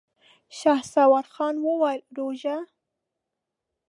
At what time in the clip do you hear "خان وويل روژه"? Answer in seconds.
1.33-2.57